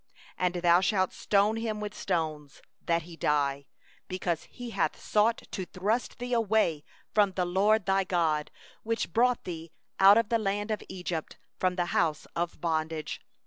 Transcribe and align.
11And 0.39 0.63
thou 0.63 0.81
shalt 0.81 1.13
stone 1.13 1.57
him 1.57 1.79
with 1.79 1.93
stones, 1.93 2.63
that 2.83 3.03
he 3.03 3.15
die; 3.15 3.67
because 4.07 4.45
he 4.45 4.71
hath 4.71 4.99
sought 4.99 5.43
to 5.51 5.67
draw 5.67 5.99
thee 6.17 6.33
away 6.33 6.83
from 7.13 7.33
the 7.33 7.45
LORD 7.45 7.85
thy 7.85 8.03
God, 8.03 8.49
who 8.83 8.95
brought 9.09 9.43
thee 9.43 9.71
out 9.99 10.17
of 10.17 10.29
the 10.29 10.39
land 10.39 10.71
of 10.71 10.81
Egypt, 10.89 11.37
out 11.61 11.73
of 11.73 11.77
the 11.77 11.85
house 11.85 12.25
of 12.35 12.59
bondage. 12.59 13.21